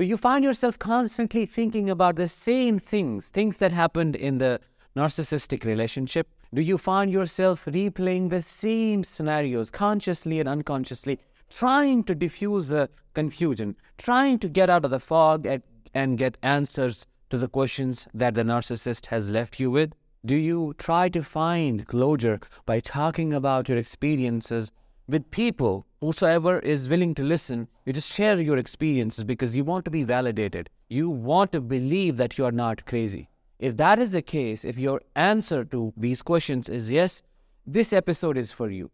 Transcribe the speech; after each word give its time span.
Do 0.00 0.06
you 0.06 0.16
find 0.16 0.42
yourself 0.42 0.78
constantly 0.78 1.44
thinking 1.44 1.90
about 1.90 2.16
the 2.16 2.26
same 2.26 2.78
things, 2.78 3.28
things 3.28 3.58
that 3.58 3.70
happened 3.70 4.16
in 4.16 4.38
the 4.38 4.58
narcissistic 4.96 5.66
relationship? 5.66 6.26
Do 6.54 6.62
you 6.62 6.78
find 6.78 7.12
yourself 7.12 7.66
replaying 7.66 8.30
the 8.30 8.40
same 8.40 9.04
scenarios 9.04 9.68
consciously 9.68 10.40
and 10.40 10.48
unconsciously, 10.48 11.18
trying 11.50 12.04
to 12.04 12.14
diffuse 12.14 12.68
the 12.68 12.88
confusion, 13.12 13.76
trying 13.98 14.38
to 14.38 14.48
get 14.48 14.70
out 14.70 14.86
of 14.86 14.90
the 14.90 15.00
fog 15.00 15.44
and, 15.44 15.62
and 15.92 16.16
get 16.16 16.38
answers 16.42 17.04
to 17.28 17.36
the 17.36 17.48
questions 17.48 18.08
that 18.14 18.32
the 18.32 18.42
narcissist 18.42 19.04
has 19.08 19.28
left 19.28 19.60
you 19.60 19.70
with? 19.70 19.92
Do 20.24 20.34
you 20.34 20.72
try 20.78 21.10
to 21.10 21.22
find 21.22 21.86
closure 21.86 22.40
by 22.64 22.80
talking 22.80 23.34
about 23.34 23.68
your 23.68 23.76
experiences 23.76 24.72
with 25.06 25.30
people? 25.30 25.84
Whosoever 26.02 26.60
is 26.60 26.88
willing 26.88 27.14
to 27.16 27.22
listen, 27.22 27.68
you 27.84 27.92
just 27.92 28.10
share 28.10 28.40
your 28.40 28.56
experiences 28.56 29.22
because 29.22 29.54
you 29.54 29.64
want 29.64 29.84
to 29.84 29.90
be 29.90 30.02
validated. 30.02 30.70
You 30.88 31.10
want 31.10 31.52
to 31.52 31.60
believe 31.60 32.16
that 32.16 32.38
you 32.38 32.46
are 32.46 32.52
not 32.52 32.86
crazy. 32.86 33.28
If 33.58 33.76
that 33.76 33.98
is 33.98 34.12
the 34.12 34.22
case, 34.22 34.64
if 34.64 34.78
your 34.78 35.02
answer 35.14 35.62
to 35.66 35.92
these 35.98 36.22
questions 36.22 36.70
is 36.70 36.90
yes, 36.90 37.20
this 37.66 37.92
episode 37.92 38.38
is 38.38 38.50
for 38.50 38.70
you. 38.70 38.90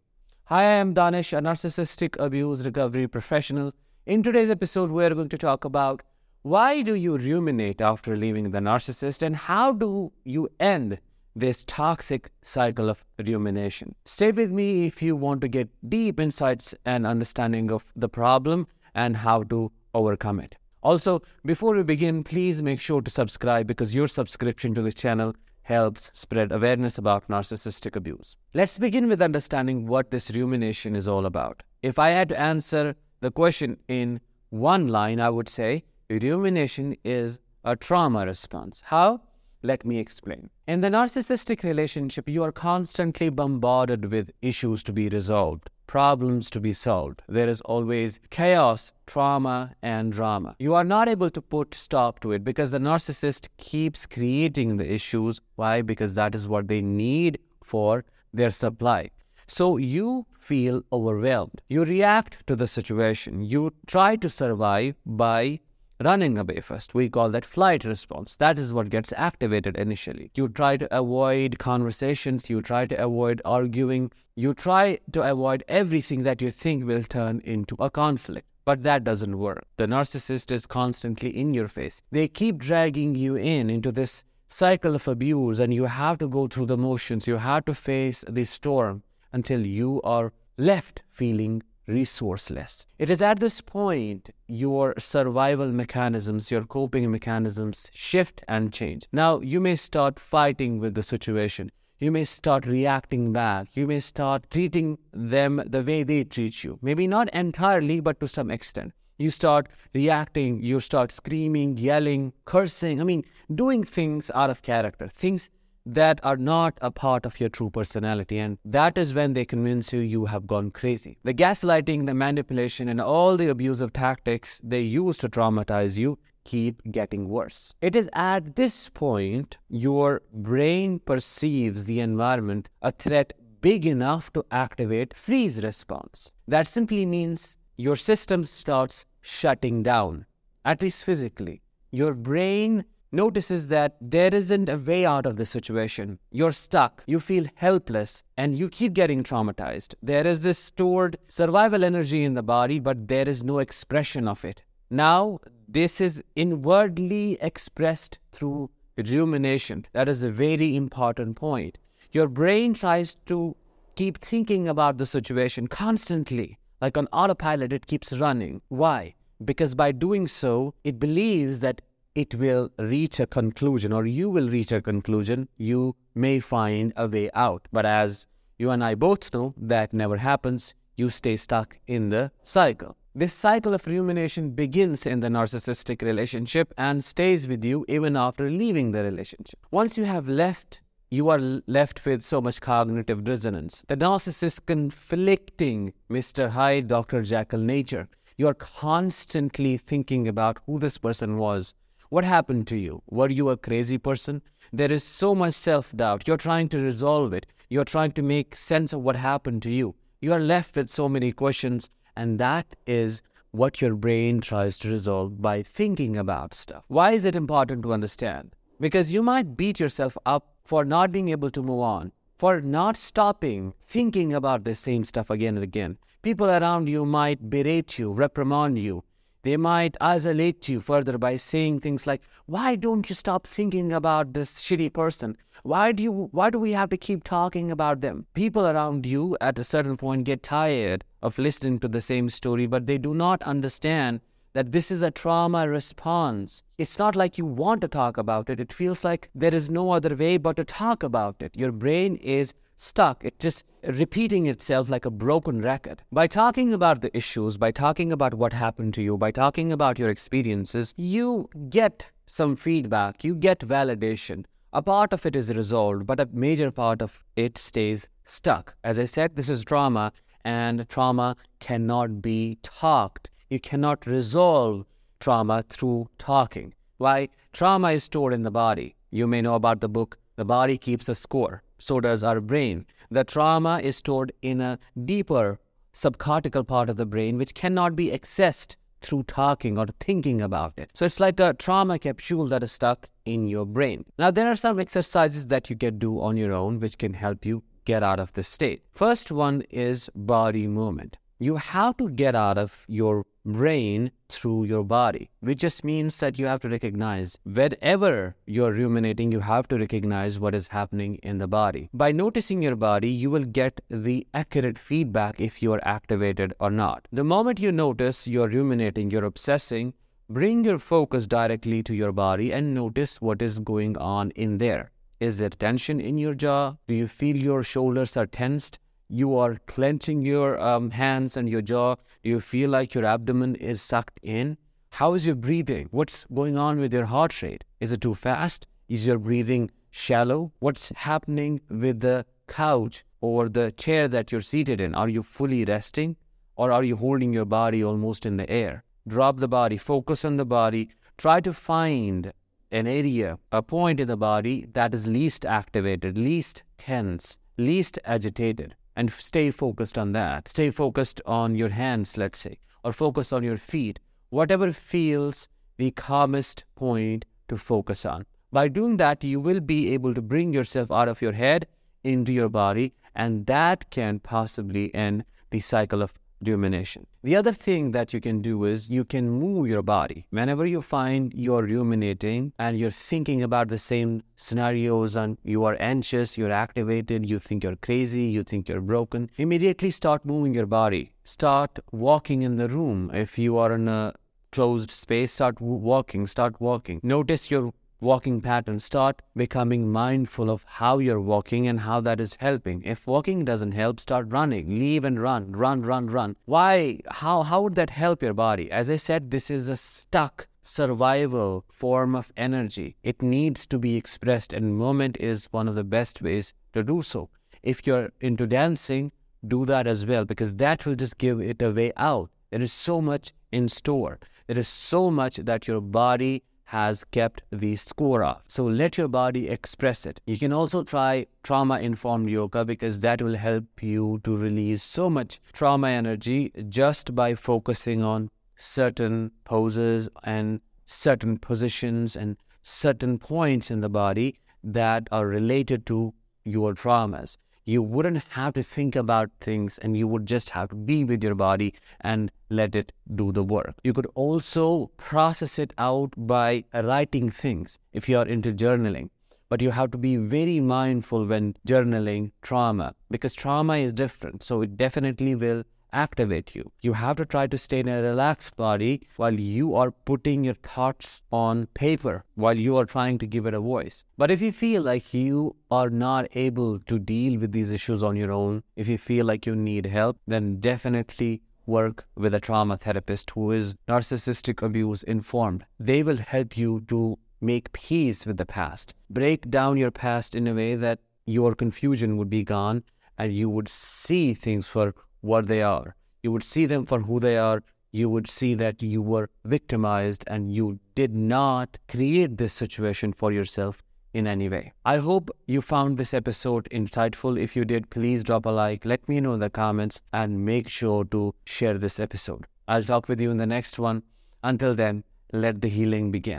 Hi, 0.47 0.63
I 0.63 0.81
am 0.81 0.93
Danish, 0.93 1.31
a 1.31 1.37
narcissistic 1.37 2.19
abuse 2.19 2.65
recovery 2.65 3.07
professional. 3.07 3.73
In 4.05 4.21
today's 4.21 4.49
episode, 4.49 4.91
we 4.91 5.05
are 5.05 5.15
going 5.15 5.29
to 5.29 5.37
talk 5.37 5.63
about 5.63 6.03
why 6.41 6.81
do 6.81 6.93
you 6.93 7.17
ruminate 7.17 7.79
after 7.79 8.17
leaving 8.17 8.51
the 8.51 8.59
narcissist 8.59 9.21
and 9.21 9.37
how 9.37 9.71
do 9.71 10.11
you 10.25 10.49
end 10.59 10.99
this 11.39 11.63
toxic 11.65 12.31
cycle 12.41 12.89
of 12.89 13.03
rumination? 13.25 13.95
Stay 14.05 14.31
with 14.31 14.51
me 14.51 14.85
if 14.85 15.01
you 15.01 15.15
want 15.15 15.41
to 15.41 15.47
get 15.47 15.69
deep 15.89 16.19
insights 16.19 16.73
and 16.85 17.05
understanding 17.05 17.71
of 17.71 17.85
the 17.95 18.09
problem 18.09 18.67
and 18.95 19.17
how 19.17 19.43
to 19.43 19.71
overcome 19.93 20.39
it. 20.39 20.55
Also, 20.81 21.21
before 21.45 21.75
we 21.75 21.83
begin, 21.83 22.23
please 22.23 22.61
make 22.61 22.79
sure 22.79 23.01
to 23.01 23.11
subscribe 23.11 23.67
because 23.67 23.93
your 23.93 24.07
subscription 24.07 24.73
to 24.73 24.81
this 24.81 24.93
channel 24.93 25.35
helps 25.63 26.09
spread 26.13 26.51
awareness 26.51 26.97
about 26.97 27.27
narcissistic 27.27 27.95
abuse. 27.95 28.37
Let's 28.53 28.77
begin 28.77 29.09
with 29.09 29.21
understanding 29.21 29.85
what 29.85 30.11
this 30.11 30.31
rumination 30.31 30.95
is 30.95 31.07
all 31.07 31.25
about. 31.25 31.63
If 31.81 31.99
I 31.99 32.11
had 32.11 32.29
to 32.29 32.39
answer 32.39 32.95
the 33.19 33.31
question 33.31 33.77
in 33.87 34.21
one 34.49 34.87
line, 34.87 35.19
I 35.19 35.29
would 35.29 35.49
say 35.49 35.83
Rumination 36.09 36.95
is 37.03 37.39
a 37.65 37.75
trauma 37.75 38.25
response. 38.25 38.81
How? 38.85 39.19
Let 39.67 39.83
me 39.83 39.99
explain. 39.99 40.49
In 40.65 40.79
the 40.79 40.89
narcissistic 40.89 41.61
relationship, 41.61 42.29
you 42.29 42.41
are 42.41 42.53
constantly 42.53 43.27
bombarded 43.27 44.09
with 44.13 44.31
issues 44.41 44.81
to 44.83 44.93
be 44.93 45.09
resolved, 45.09 45.69
problems 45.87 46.49
to 46.51 46.61
be 46.61 46.71
solved. 46.71 47.21
There 47.27 47.49
is 47.49 47.59
always 47.61 48.21
chaos, 48.29 48.93
trauma, 49.07 49.75
and 49.81 50.13
drama. 50.13 50.55
You 50.59 50.73
are 50.73 50.85
not 50.85 51.09
able 51.09 51.29
to 51.31 51.41
put 51.41 51.75
stop 51.75 52.21
to 52.21 52.31
it 52.31 52.45
because 52.45 52.71
the 52.71 52.77
narcissist 52.77 53.49
keeps 53.57 54.05
creating 54.05 54.77
the 54.77 54.89
issues. 54.89 55.41
Why? 55.57 55.81
Because 55.81 56.13
that 56.13 56.33
is 56.33 56.47
what 56.47 56.69
they 56.69 56.81
need 56.81 57.37
for 57.61 58.05
their 58.33 58.51
supply. 58.51 59.09
So 59.47 59.75
you 59.75 60.27
feel 60.39 60.81
overwhelmed. 60.93 61.61
You 61.67 61.83
react 61.83 62.47
to 62.47 62.55
the 62.55 62.67
situation. 62.67 63.41
You 63.41 63.73
try 63.85 64.15
to 64.15 64.29
survive 64.29 64.95
by 65.05 65.59
running 66.03 66.37
away 66.37 66.59
first. 66.61 66.93
We 66.93 67.09
call 67.09 67.29
that 67.31 67.45
flight 67.45 67.83
response. 67.83 68.35
That 68.35 68.59
is 68.59 68.73
what 68.73 68.89
gets 68.89 69.13
activated 69.15 69.77
initially. 69.77 70.31
You 70.35 70.47
try 70.47 70.77
to 70.77 70.97
avoid 70.97 71.57
conversations, 71.59 72.49
you 72.49 72.61
try 72.61 72.85
to 72.85 73.03
avoid 73.03 73.41
arguing, 73.45 74.11
you 74.35 74.53
try 74.53 74.99
to 75.11 75.21
avoid 75.23 75.63
everything 75.67 76.23
that 76.23 76.41
you 76.41 76.51
think 76.51 76.85
will 76.85 77.03
turn 77.03 77.41
into 77.43 77.75
a 77.79 77.89
conflict. 77.89 78.47
But 78.65 78.83
that 78.83 79.03
doesn't 79.03 79.37
work. 79.37 79.63
The 79.77 79.87
narcissist 79.87 80.51
is 80.51 80.65
constantly 80.65 81.29
in 81.35 81.53
your 81.53 81.69
face. 81.69 82.01
They 82.11 82.27
keep 82.27 82.57
dragging 82.57 83.15
you 83.15 83.35
in 83.35 83.69
into 83.69 83.93
this 83.93 84.25
cycle 84.49 84.95
of 84.95 85.07
abuse, 85.07 85.59
and 85.59 85.73
you 85.73 85.85
have 85.85 86.17
to 86.19 86.27
go 86.27 86.47
through 86.47 86.65
the 86.65 86.77
motions. 86.77 87.27
You 87.27 87.37
have 87.37 87.65
to 87.65 87.73
face 87.73 88.25
the 88.27 88.43
storm 88.43 89.03
until 89.31 89.65
you 89.65 90.01
are 90.03 90.33
left 90.57 91.03
feeling 91.11 91.63
resourceless. 91.87 92.85
It 92.99 93.09
is 93.09 93.21
at 93.21 93.39
this 93.39 93.61
point 93.61 94.29
your 94.47 94.93
survival 94.97 95.71
mechanisms, 95.71 96.51
your 96.51 96.65
coping 96.65 97.09
mechanisms 97.11 97.89
shift 97.93 98.41
and 98.47 98.73
change. 98.73 99.07
Now, 99.11 99.39
you 99.39 99.59
may 99.59 99.75
start 99.75 100.19
fighting 100.19 100.79
with 100.79 100.95
the 100.95 101.03
situation. 101.03 101.71
You 101.99 102.11
may 102.11 102.25
start 102.25 102.65
reacting 102.65 103.33
back. 103.33 103.75
You 103.75 103.87
may 103.87 103.99
start 103.99 104.51
treating 104.51 104.99
them 105.11 105.63
the 105.65 105.81
way 105.81 106.03
they 106.03 106.23
treat 106.25 106.63
you. 106.63 106.77
Maybe 106.81 107.07
not 107.07 107.29
entirely, 107.33 107.99
but 108.01 108.19
to 108.19 108.27
some 108.27 108.51
extent. 108.51 108.93
You 109.17 109.31
start 109.31 109.67
reacting, 109.95 110.61
you 110.61 110.79
start 110.79 111.11
screaming, 111.11 111.75
yelling, 111.77 112.33
cursing. 112.45 113.01
I 113.01 113.03
mean, 113.03 113.23
doing 113.53 113.83
things 113.83 114.29
out 114.35 114.51
of 114.51 114.61
character, 114.61 115.07
things 115.07 115.49
that 115.93 116.19
are 116.23 116.37
not 116.37 116.77
a 116.81 116.91
part 116.91 117.25
of 117.25 117.39
your 117.39 117.49
true 117.49 117.69
personality. 117.69 118.37
And 118.37 118.57
that 118.65 118.97
is 118.97 119.13
when 119.13 119.33
they 119.33 119.45
convince 119.45 119.93
you 119.93 119.99
you 119.99 120.25
have 120.25 120.45
gone 120.45 120.71
crazy. 120.71 121.17
The 121.23 121.33
gaslighting, 121.33 122.05
the 122.05 122.13
manipulation, 122.13 122.89
and 122.89 122.99
all 122.99 123.37
the 123.37 123.47
abusive 123.47 123.93
tactics 123.93 124.59
they 124.63 124.81
use 124.81 125.17
to 125.17 125.29
traumatize 125.29 125.97
you 125.97 126.19
keep 126.43 126.81
getting 126.91 127.27
worse. 127.27 127.73
It 127.81 127.95
is 127.95 128.09
at 128.13 128.55
this 128.55 128.89
point 128.89 129.57
your 129.67 130.21
brain 130.33 130.99
perceives 130.99 131.85
the 131.85 131.99
environment 131.99 132.69
a 132.81 132.91
threat 132.91 133.33
big 133.59 133.85
enough 133.85 134.31
to 134.33 134.45
activate 134.49 135.13
freeze 135.15 135.61
response. 135.61 136.31
That 136.47 136.67
simply 136.67 137.05
means 137.05 137.57
your 137.75 137.97
system 137.97 138.45
starts 138.45 139.05
shutting 139.21 139.83
down, 139.83 140.25
at 140.63 140.81
least 140.81 141.03
physically. 141.03 141.61
Your 141.91 142.13
brain 142.13 142.85
notices 143.11 143.67
that 143.69 143.95
there 144.01 144.33
isn't 144.33 144.69
a 144.69 144.77
way 144.77 145.05
out 145.05 145.25
of 145.25 145.37
the 145.37 145.45
situation. 145.45 146.19
You're 146.31 146.51
stuck, 146.51 147.03
you 147.07 147.19
feel 147.19 147.45
helpless, 147.55 148.23
and 148.37 148.57
you 148.57 148.69
keep 148.69 148.93
getting 148.93 149.23
traumatized. 149.23 149.95
There 150.01 150.25
is 150.25 150.41
this 150.41 150.59
stored 150.59 151.17
survival 151.27 151.83
energy 151.83 152.23
in 152.23 152.33
the 152.33 152.43
body, 152.43 152.79
but 152.79 153.07
there 153.07 153.27
is 153.27 153.43
no 153.43 153.59
expression 153.59 154.27
of 154.27 154.43
it. 154.45 154.61
Now, 154.89 155.39
this 155.67 155.99
is 155.99 156.23
inwardly 156.35 157.37
expressed 157.41 158.19
through 158.31 158.69
rumination. 158.97 159.85
That 159.93 160.09
is 160.09 160.23
a 160.23 160.31
very 160.31 160.75
important 160.75 161.35
point. 161.35 161.77
Your 162.11 162.27
brain 162.27 162.73
tries 162.73 163.15
to 163.25 163.55
keep 163.95 164.19
thinking 164.19 164.67
about 164.67 164.97
the 164.97 165.05
situation 165.05 165.67
constantly. 165.67 166.57
Like 166.79 166.97
on 166.97 167.07
autopilot, 167.11 167.73
it 167.73 167.87
keeps 167.87 168.13
running. 168.13 168.61
Why? 168.69 169.15
Because 169.43 169.75
by 169.75 169.91
doing 169.91 170.27
so, 170.27 170.73
it 170.83 170.99
believes 170.99 171.59
that 171.59 171.81
it 172.17 172.33
will 172.33 172.71
reach 172.79 173.19
a 173.19 173.27
conclusion 173.27 173.93
or 173.93 174.07
you 174.07 174.27
will 174.27 174.49
reach 174.49 174.71
a 174.71 174.81
conclusion, 174.81 175.47
you 175.55 175.95
may 176.15 176.39
find 176.39 176.91
a 176.97 177.07
way 177.07 177.29
out. 177.35 177.67
But 177.71 177.85
as 177.85 178.25
you 178.57 178.71
and 178.71 178.83
I 178.83 178.95
both 178.95 179.31
know, 179.31 179.53
that 179.55 179.93
never 179.93 180.17
happens. 180.17 180.73
You 180.95 181.11
stay 181.11 181.37
stuck 181.37 181.77
in 181.85 182.09
the 182.09 182.31
cycle. 182.41 182.97
This 183.13 183.35
cycle 183.35 183.75
of 183.75 183.85
rumination 183.85 184.49
begins 184.49 185.05
in 185.05 185.19
the 185.19 185.27
narcissistic 185.27 186.01
relationship 186.01 186.73
and 186.75 187.03
stays 187.03 187.47
with 187.47 187.63
you 187.63 187.85
even 187.87 188.17
after 188.17 188.49
leaving 188.49 188.93
the 188.93 189.03
relationship. 189.03 189.59
Once 189.69 189.95
you 189.95 190.05
have 190.05 190.27
left, 190.27 190.81
you 191.11 191.29
are 191.29 191.61
left 191.67 192.03
with 192.03 192.23
so 192.23 192.41
much 192.41 192.61
cognitive 192.61 193.23
dissonance. 193.25 193.83
The 193.89 193.95
narcissist 193.95 194.65
conflicting 194.65 195.93
Mr. 196.09 196.49
Hyde, 196.49 196.87
Dr. 196.87 197.21
Jekyll 197.21 197.59
nature. 197.59 198.09
You 198.37 198.47
are 198.47 198.55
constantly 198.55 199.77
thinking 199.77 200.27
about 200.27 200.57
who 200.65 200.79
this 200.79 200.97
person 200.97 201.37
was, 201.37 201.75
what 202.09 202.23
happened 202.23 202.67
to 202.67 202.77
you? 202.77 203.01
Were 203.09 203.29
you 203.29 203.49
a 203.49 203.57
crazy 203.57 203.97
person? 203.97 204.41
There 204.71 204.91
is 204.91 205.03
so 205.03 205.35
much 205.35 205.53
self 205.53 205.91
doubt. 205.95 206.27
You're 206.27 206.37
trying 206.37 206.67
to 206.69 206.79
resolve 206.79 207.33
it. 207.33 207.45
You're 207.69 207.85
trying 207.85 208.11
to 208.13 208.21
make 208.21 208.55
sense 208.55 208.93
of 208.93 209.01
what 209.01 209.15
happened 209.15 209.61
to 209.63 209.71
you. 209.71 209.95
You 210.21 210.33
are 210.33 210.39
left 210.39 210.75
with 210.75 210.89
so 210.89 211.09
many 211.09 211.31
questions, 211.31 211.89
and 212.15 212.39
that 212.39 212.75
is 212.85 213.21
what 213.51 213.81
your 213.81 213.95
brain 213.95 214.39
tries 214.41 214.77
to 214.79 214.89
resolve 214.89 215.41
by 215.41 215.63
thinking 215.63 216.17
about 216.17 216.53
stuff. 216.53 216.83
Why 216.87 217.11
is 217.11 217.25
it 217.25 217.35
important 217.35 217.83
to 217.83 217.93
understand? 217.93 218.55
Because 218.79 219.11
you 219.11 219.21
might 219.21 219.57
beat 219.57 219.79
yourself 219.79 220.17
up 220.25 220.53
for 220.65 220.85
not 220.85 221.11
being 221.11 221.29
able 221.29 221.49
to 221.49 221.61
move 221.61 221.79
on, 221.79 222.11
for 222.37 222.61
not 222.61 222.97
stopping 222.97 223.73
thinking 223.85 224.33
about 224.33 224.63
the 224.63 224.75
same 224.75 225.03
stuff 225.03 225.29
again 225.29 225.55
and 225.55 225.63
again. 225.63 225.97
People 226.21 226.49
around 226.49 226.87
you 226.87 227.05
might 227.05 227.49
berate 227.49 227.97
you, 227.97 228.11
reprimand 228.11 228.77
you, 228.77 229.03
they 229.43 229.57
might 229.57 229.97
isolate 230.01 230.67
you 230.67 230.79
further 230.79 231.17
by 231.17 231.35
saying 231.35 231.79
things 231.79 232.05
like, 232.07 232.21
"Why 232.45 232.75
don't 232.75 233.09
you 233.09 233.15
stop 233.15 233.47
thinking 233.47 233.93
about 233.93 234.33
this 234.33 234.61
shitty 234.61 234.91
person? 234.93 235.37
Why 235.63 235.91
do 235.91 236.03
you 236.03 236.29
why 236.31 236.49
do 236.49 236.59
we 236.59 236.71
have 236.73 236.89
to 236.89 236.97
keep 236.97 237.23
talking 237.23 237.71
about 237.71 238.01
them?" 238.01 238.25
People 238.33 238.67
around 238.67 239.05
you 239.05 239.37
at 239.41 239.59
a 239.59 239.63
certain 239.63 239.97
point 239.97 240.25
get 240.25 240.43
tired 240.43 241.03
of 241.21 241.37
listening 241.37 241.79
to 241.79 241.87
the 241.87 242.01
same 242.01 242.29
story, 242.29 242.67
but 242.67 242.87
they 242.87 242.97
do 242.97 243.13
not 243.13 243.41
understand 243.43 244.21
that 244.53 244.71
this 244.71 244.89
is 244.89 245.03
a 245.03 245.11
trauma 245.11 245.69
response. 245.69 246.63
It's 246.77 246.97
not 246.97 247.15
like 247.15 247.37
you 247.37 247.45
want 247.45 247.81
to 247.81 247.87
talk 247.87 248.17
about 248.17 248.49
it. 248.49 248.59
It 248.59 248.73
feels 248.73 249.03
like 249.03 249.29
there 249.35 249.53
is 249.53 249.69
no 249.69 249.91
other 249.91 250.15
way 250.15 250.37
but 250.37 250.55
to 250.55 250.63
talk 250.63 251.03
about 251.03 251.35
it. 251.41 251.55
Your 251.55 251.71
brain 251.71 252.15
is 252.15 252.53
stuck. 252.77 253.25
It 253.25 253.39
just 253.39 253.65
repeating 253.83 254.47
itself 254.47 254.89
like 254.89 255.05
a 255.05 255.11
broken 255.11 255.61
record. 255.61 256.03
By 256.11 256.27
talking 256.27 256.71
about 256.71 257.01
the 257.01 257.15
issues, 257.15 257.57
by 257.57 257.71
talking 257.71 258.13
about 258.13 258.35
what 258.35 258.53
happened 258.53 258.93
to 258.93 259.01
you, 259.01 259.17
by 259.17 259.31
talking 259.31 259.71
about 259.71 259.99
your 259.99 260.09
experiences, 260.09 260.93
you 260.95 261.49
get 261.69 262.05
some 262.27 262.55
feedback, 262.55 263.23
you 263.23 263.35
get 263.35 263.59
validation. 263.59 264.45
A 264.73 264.81
part 264.81 265.11
of 265.13 265.25
it 265.25 265.35
is 265.35 265.53
resolved, 265.53 266.05
but 266.05 266.19
a 266.19 266.29
major 266.31 266.71
part 266.71 267.01
of 267.01 267.23
it 267.35 267.57
stays 267.57 268.07
stuck. 268.23 268.75
As 268.83 268.99
I 268.99 269.05
said, 269.05 269.35
this 269.35 269.49
is 269.49 269.63
trauma, 269.63 270.11
and 270.43 270.87
trauma 270.87 271.35
cannot 271.59 272.21
be 272.21 272.57
talked. 272.61 273.29
You 273.49 273.59
cannot 273.59 274.05
resolve 274.05 274.85
trauma 275.19 275.63
through 275.67 276.09
talking. 276.17 276.73
Why? 276.97 277.29
Trauma 277.53 277.91
is 277.91 278.03
stored 278.03 278.33
in 278.33 278.41
the 278.41 278.51
body. 278.51 278.95
You 279.09 279.25
may 279.25 279.41
know 279.41 279.55
about 279.55 279.79
the 279.79 279.89
book, 279.89 280.19
The 280.35 280.45
Body 280.45 280.77
Keeps 280.77 281.09
a 281.09 281.15
Score. 281.15 281.63
So 281.77 281.99
does 281.99 282.23
our 282.23 282.41
brain. 282.41 282.85
The 283.09 283.23
trauma 283.23 283.79
is 283.79 283.97
stored 283.97 284.31
in 284.41 284.61
a 284.61 284.79
deeper 285.05 285.59
subcortical 285.93 286.67
part 286.67 286.89
of 286.89 286.97
the 286.97 287.05
brain, 287.05 287.37
which 287.37 287.53
cannot 287.53 287.95
be 287.95 288.11
accessed 288.11 288.75
through 289.01 289.23
talking 289.23 289.77
or 289.77 289.87
thinking 289.99 290.41
about 290.41 290.73
it. 290.77 290.89
So 290.93 291.05
it's 291.05 291.19
like 291.19 291.39
a 291.39 291.53
trauma 291.53 291.99
capsule 291.99 292.47
that 292.47 292.63
is 292.63 292.71
stuck 292.71 293.09
in 293.25 293.47
your 293.47 293.65
brain. 293.65 294.05
Now, 294.17 294.31
there 294.31 294.47
are 294.47 294.55
some 294.55 294.79
exercises 294.79 295.47
that 295.47 295.69
you 295.69 295.75
can 295.75 295.99
do 295.99 296.19
on 296.19 296.37
your 296.37 296.53
own 296.53 296.79
which 296.79 296.97
can 296.97 297.13
help 297.13 297.45
you 297.45 297.63
get 297.85 298.03
out 298.03 298.19
of 298.19 298.33
this 298.33 298.47
state. 298.47 298.83
First 298.91 299.31
one 299.31 299.63
is 299.69 300.09
body 300.15 300.67
movement. 300.67 301.17
You 301.39 301.57
have 301.57 301.97
to 301.97 302.09
get 302.09 302.33
out 302.33 302.57
of 302.57 302.83
your 302.87 303.23
brain 303.45 304.11
through 304.27 304.63
your 304.65 304.83
body, 304.83 305.29
which 305.39 305.59
just 305.59 305.83
means 305.83 306.19
that 306.19 306.39
you 306.39 306.47
have 306.47 306.61
to 306.61 306.69
recognize 306.69 307.37
whenever 307.43 308.35
you're 308.47 308.73
ruminating, 308.73 309.31
you 309.31 309.41
have 309.41 309.67
to 309.67 309.77
recognize 309.77 310.39
what 310.39 310.55
is 310.55 310.69
happening 310.69 311.15
in 311.21 311.37
the 311.37 311.47
body. 311.47 311.89
By 311.93 312.11
noticing 312.11 312.63
your 312.63 312.75
body, 312.75 313.09
you 313.09 313.29
will 313.29 313.45
get 313.45 313.81
the 313.87 314.25
accurate 314.33 314.79
feedback 314.79 315.39
if 315.39 315.61
you 315.61 315.73
are 315.73 315.87
activated 315.87 316.55
or 316.59 316.71
not. 316.71 317.07
The 317.11 317.23
moment 317.23 317.59
you 317.59 317.71
notice 317.71 318.27
you're 318.27 318.49
ruminating, 318.49 319.11
you're 319.11 319.23
obsessing, 319.23 319.93
bring 320.27 320.65
your 320.65 320.79
focus 320.79 321.27
directly 321.27 321.83
to 321.83 321.93
your 321.93 322.11
body 322.11 322.51
and 322.51 322.73
notice 322.73 323.21
what 323.21 323.43
is 323.43 323.59
going 323.59 323.95
on 323.97 324.31
in 324.31 324.57
there. 324.57 324.91
Is 325.19 325.37
there 325.37 325.49
tension 325.49 326.01
in 326.01 326.17
your 326.17 326.33
jaw? 326.33 326.75
Do 326.87 326.95
you 326.95 327.07
feel 327.07 327.37
your 327.37 327.63
shoulders 327.63 328.17
are 328.17 328.25
tensed? 328.25 328.79
You 329.09 329.37
are 329.37 329.55
clenching 329.67 330.21
your 330.21 330.59
um, 330.59 330.91
hands 330.91 331.37
and 331.37 331.49
your 331.49 331.61
jaw. 331.61 331.95
Do 332.23 332.29
you 332.29 332.41
feel 332.41 332.69
like 332.69 332.93
your 332.93 333.05
abdomen 333.05 333.55
is 333.55 333.81
sucked 333.81 334.19
in? 334.21 334.57
How 334.89 335.13
is 335.13 335.25
your 335.25 335.35
breathing? 335.35 335.87
What's 335.91 336.25
going 336.25 336.57
on 336.57 336.79
with 336.79 336.93
your 336.93 337.05
heart 337.05 337.41
rate? 337.41 337.63
Is 337.79 337.93
it 337.93 338.01
too 338.01 338.15
fast? 338.15 338.67
Is 338.89 339.07
your 339.07 339.17
breathing 339.17 339.71
shallow? 339.91 340.51
What's 340.59 340.89
happening 340.89 341.61
with 341.69 342.01
the 342.01 342.25
couch 342.47 343.05
or 343.21 343.47
the 343.47 343.71
chair 343.71 344.07
that 344.09 344.31
you're 344.31 344.41
seated 344.41 344.81
in? 344.81 344.93
Are 344.93 345.07
you 345.07 345.23
fully 345.23 345.63
resting 345.63 346.17
or 346.57 346.71
are 346.71 346.83
you 346.83 346.97
holding 346.97 347.31
your 347.31 347.45
body 347.45 347.83
almost 347.83 348.25
in 348.25 348.37
the 348.37 348.49
air? 348.49 348.83
Drop 349.07 349.37
the 349.37 349.47
body, 349.47 349.77
focus 349.77 350.25
on 350.25 350.35
the 350.35 350.45
body, 350.45 350.89
try 351.17 351.39
to 351.39 351.53
find 351.53 352.33
an 352.71 352.87
area, 352.87 353.39
a 353.53 353.61
point 353.61 354.01
in 354.01 354.07
the 354.07 354.17
body 354.17 354.65
that 354.73 354.93
is 354.93 355.07
least 355.07 355.45
activated, 355.45 356.17
least 356.17 356.63
tense, 356.77 357.37
least 357.57 357.97
agitated, 358.03 358.75
and 358.97 359.11
stay 359.11 359.51
focused 359.51 359.97
on 359.97 360.11
that. 360.11 360.49
Stay 360.49 360.71
focused 360.71 361.21
on 361.25 361.53
your 361.53 361.69
hands, 361.69 362.17
let's 362.17 362.39
say, 362.39 362.57
or 362.83 362.91
focus 362.91 363.31
on 363.31 363.43
your 363.43 363.55
feet, 363.55 363.99
whatever 364.29 364.71
feels 364.73 365.47
the 365.77 365.91
calmest 365.91 366.65
point 366.75 367.23
to 367.47 367.57
focus 367.57 368.05
on. 368.05 368.25
By 368.51 368.67
doing 368.69 368.97
that, 368.97 369.23
you 369.23 369.39
will 369.39 369.59
be 369.59 369.93
able 369.93 370.15
to 370.15 370.21
bring 370.21 370.51
yourself 370.51 370.91
out 370.91 371.07
of 371.07 371.21
your 371.21 371.33
head 371.33 371.67
into 372.03 372.33
your 372.33 372.49
body, 372.49 372.95
and 373.13 373.45
that 373.45 373.87
can 373.91 374.19
possibly 374.19 374.93
end 374.95 375.25
the 375.51 375.59
cycle 375.59 376.01
of 376.01 376.15
rumination. 376.45 377.07
The 377.23 377.35
other 377.35 377.51
thing 377.51 377.91
that 377.91 378.13
you 378.13 378.21
can 378.21 378.41
do 378.41 378.65
is 378.65 378.89
you 378.89 379.03
can 379.03 379.29
move 379.29 379.67
your 379.67 379.81
body. 379.81 380.25
Whenever 380.29 380.65
you 380.65 380.81
find 380.81 381.33
you're 381.33 381.63
ruminating 381.63 382.53
and 382.59 382.77
you're 382.79 382.91
thinking 382.91 383.43
about 383.43 383.69
the 383.69 383.77
same 383.77 384.23
scenarios 384.35 385.15
and 385.15 385.37
you 385.43 385.65
are 385.65 385.75
anxious, 385.79 386.37
you're 386.37 386.51
activated, 386.51 387.29
you 387.29 387.39
think 387.39 387.63
you're 387.63 387.75
crazy, 387.77 388.23
you 388.23 388.43
think 388.43 388.69
you're 388.69 388.81
broken, 388.81 389.29
immediately 389.37 389.91
start 389.91 390.25
moving 390.25 390.53
your 390.53 390.65
body. 390.67 391.11
Start 391.23 391.79
walking 391.91 392.41
in 392.43 392.55
the 392.55 392.69
room. 392.69 393.11
If 393.13 393.37
you 393.37 393.57
are 393.57 393.73
in 393.73 393.87
a 393.87 394.13
closed 394.51 394.89
space, 394.89 395.33
start 395.33 395.59
walking, 395.59 396.27
start 396.27 396.59
walking. 396.61 396.99
Notice 397.03 397.51
your 397.51 397.73
walking 397.99 398.41
patterns. 398.41 398.83
Start 398.83 399.21
becoming 399.35 399.91
mindful 399.91 400.49
of 400.49 400.63
how 400.65 400.99
you're 400.99 401.21
walking 401.21 401.67
and 401.67 401.81
how 401.81 402.01
that 402.01 402.19
is 402.19 402.35
helping. 402.35 402.83
If 402.83 403.07
walking 403.07 403.45
doesn't 403.45 403.71
help, 403.71 403.99
start 403.99 404.27
running. 404.29 404.67
Leave 404.79 405.03
and 405.03 405.21
run, 405.21 405.51
run, 405.51 405.81
run, 405.81 406.07
run. 406.07 406.35
Why? 406.45 406.99
How, 407.09 407.43
how 407.43 407.61
would 407.61 407.75
that 407.75 407.89
help 407.89 408.21
your 408.21 408.33
body? 408.33 408.71
As 408.71 408.89
I 408.89 408.95
said, 408.95 409.31
this 409.31 409.49
is 409.49 409.69
a 409.69 409.77
stuck 409.77 410.47
survival 410.61 411.65
form 411.69 412.15
of 412.15 412.31
energy. 412.35 412.95
It 413.03 413.21
needs 413.21 413.65
to 413.67 413.79
be 413.79 413.95
expressed, 413.95 414.53
and 414.53 414.77
movement 414.77 415.17
is 415.19 415.45
one 415.51 415.67
of 415.67 415.75
the 415.75 415.83
best 415.83 416.21
ways 416.21 416.53
to 416.73 416.83
do 416.83 417.01
so. 417.01 417.29
If 417.63 417.87
you're 417.87 418.11
into 418.21 418.45
dancing, 418.45 419.11
do 419.47 419.65
that 419.65 419.87
as 419.87 420.05
well 420.05 420.25
because 420.25 420.53
that 420.53 420.85
will 420.85 420.95
just 420.95 421.17
give 421.17 421.39
it 421.39 421.61
a 421.61 421.71
way 421.71 421.93
out. 421.97 422.29
There 422.51 422.61
is 422.61 422.73
so 422.73 423.01
much 423.01 423.33
in 423.51 423.67
store. 423.67 424.19
There 424.47 424.57
is 424.57 424.67
so 424.67 425.11
much 425.11 425.37
that 425.37 425.67
your 425.67 425.81
body 425.81 426.43
has 426.67 427.05
kept 427.05 427.43
the 427.49 427.75
score 427.77 428.23
of. 428.23 428.41
So 428.47 428.65
let 428.65 428.97
your 428.97 429.07
body 429.07 429.47
express 429.47 430.05
it. 430.05 430.19
You 430.25 430.37
can 430.37 430.51
also 430.51 430.83
try 430.83 431.27
trauma 431.41 431.79
informed 431.79 432.29
yoga 432.29 432.65
because 432.65 432.99
that 432.99 433.21
will 433.21 433.37
help 433.37 433.81
you 433.81 434.19
to 434.25 434.35
release 434.35 434.83
so 434.83 435.09
much 435.09 435.39
trauma 435.53 435.87
energy 435.87 436.51
just 436.67 437.15
by 437.15 437.35
focusing 437.35 438.03
on 438.03 438.29
certain 438.57 439.31
poses 439.45 440.09
and 440.23 440.59
certain 440.85 441.37
positions 441.37 442.17
and 442.17 442.35
certain 442.63 443.17
points 443.17 443.71
in 443.71 443.79
the 443.79 443.89
body 443.89 444.37
that 444.61 445.07
are 445.09 445.25
related 445.25 445.85
to 445.85 446.13
your 446.43 446.73
traumas 446.73 447.37
you 447.67 447.81
wouldn't 447.81 448.23
have 448.29 448.53
to 448.53 448.63
think 448.63 448.95
about 448.95 449.29
things 449.41 449.77
and 449.77 449.97
you 449.97 450.07
would 450.07 450.25
just 450.25 450.51
have 450.51 450.69
to 450.69 450.75
be 450.75 451.03
with 451.03 451.21
your 451.21 451.35
body 451.35 451.73
and 451.99 452.31
let 452.49 452.73
it 452.75 452.93
do 453.13 453.33
the 453.33 453.43
work. 453.43 453.75
You 453.83 453.91
could 453.91 454.07
also 454.15 454.89
process 454.95 455.59
it 455.59 455.73
out 455.77 456.13
by 456.15 456.63
writing 456.73 457.29
things 457.29 457.77
if 457.91 458.07
you 458.07 458.17
are 458.19 458.25
into 458.25 458.53
journaling. 458.53 459.09
But 459.49 459.61
you 459.61 459.71
have 459.71 459.91
to 459.91 459.97
be 459.97 460.15
very 460.15 460.59
mindful 460.61 461.25
when 461.25 461.55
journaling 461.67 462.31
trauma 462.41 462.95
because 463.11 463.33
trauma 463.33 463.77
is 463.77 463.91
different. 463.93 464.43
So 464.43 464.61
it 464.61 464.77
definitely 464.77 465.35
will 465.35 465.63
activate 465.93 466.55
you. 466.55 466.71
You 466.81 466.93
have 466.93 467.17
to 467.17 467.25
try 467.25 467.47
to 467.47 467.57
stay 467.57 467.79
in 467.79 467.87
a 467.87 468.01
relaxed 468.01 468.55
body 468.55 469.07
while 469.15 469.33
you 469.33 469.75
are 469.75 469.91
putting 469.91 470.43
your 470.43 470.53
thoughts 470.55 471.23
on 471.31 471.67
paper, 471.67 472.23
while 472.35 472.57
you 472.57 472.77
are 472.77 472.85
trying 472.85 473.17
to 473.19 473.27
give 473.27 473.45
it 473.45 473.53
a 473.53 473.59
voice. 473.59 474.05
But 474.17 474.31
if 474.31 474.41
you 474.41 474.51
feel 474.51 474.83
like 474.83 475.13
you 475.13 475.55
are 475.71 475.89
not 475.89 476.27
able 476.33 476.79
to 476.79 476.99
deal 476.99 477.39
with 477.39 477.51
these 477.51 477.71
issues 477.71 478.03
on 478.03 478.15
your 478.15 478.31
own, 478.31 478.63
if 478.75 478.87
you 478.87 478.97
feel 478.97 479.25
like 479.25 479.45
you 479.45 479.55
need 479.55 479.85
help, 479.85 480.19
then 480.27 480.59
definitely 480.59 481.41
work 481.65 482.05
with 482.15 482.33
a 482.33 482.39
trauma 482.39 482.77
therapist 482.77 483.31
who 483.31 483.51
is 483.51 483.75
narcissistic 483.87 484.61
abuse 484.61 485.03
informed. 485.03 485.65
They 485.79 486.01
will 486.01 486.17
help 486.17 486.57
you 486.57 486.85
to 486.87 487.19
make 487.41 487.71
peace 487.73 488.25
with 488.25 488.37
the 488.37 488.45
past, 488.45 488.93
break 489.09 489.49
down 489.49 489.77
your 489.77 489.91
past 489.91 490.33
in 490.33 490.47
a 490.47 490.53
way 490.53 490.75
that 490.75 490.99
your 491.25 491.53
confusion 491.53 492.17
would 492.17 492.29
be 492.29 492.43
gone 492.43 492.83
and 493.17 493.33
you 493.33 493.49
would 493.49 493.67
see 493.67 494.33
things 494.33 494.65
for 494.65 494.95
what 495.21 495.47
they 495.47 495.61
are. 495.61 495.95
You 496.23 496.31
would 496.31 496.43
see 496.43 496.65
them 496.65 496.85
for 496.85 497.01
who 497.01 497.19
they 497.19 497.37
are. 497.37 497.63
You 497.91 498.09
would 498.09 498.27
see 498.27 498.53
that 498.55 498.81
you 498.81 499.01
were 499.01 499.29
victimized 499.45 500.23
and 500.27 500.51
you 500.51 500.79
did 500.95 501.15
not 501.15 501.77
create 501.87 502.37
this 502.37 502.53
situation 502.53 503.13
for 503.13 503.31
yourself 503.31 503.81
in 504.13 504.27
any 504.27 504.49
way. 504.49 504.73
I 504.83 504.97
hope 504.97 505.29
you 505.45 505.61
found 505.61 505.97
this 505.97 506.13
episode 506.13 506.67
insightful. 506.71 507.39
If 507.41 507.55
you 507.55 507.65
did, 507.65 507.89
please 507.89 508.23
drop 508.23 508.45
a 508.45 508.49
like, 508.49 508.85
let 508.85 509.07
me 509.07 509.19
know 509.21 509.33
in 509.33 509.39
the 509.39 509.49
comments, 509.49 510.01
and 510.11 510.43
make 510.43 510.67
sure 510.67 511.05
to 511.05 511.33
share 511.45 511.77
this 511.77 511.99
episode. 511.99 512.45
I'll 512.67 512.83
talk 512.83 513.07
with 513.07 513.21
you 513.21 513.31
in 513.31 513.37
the 513.37 513.45
next 513.45 513.79
one. 513.79 514.03
Until 514.43 514.75
then, 514.75 515.03
let 515.31 515.61
the 515.61 515.69
healing 515.69 516.11
begin. 516.11 516.35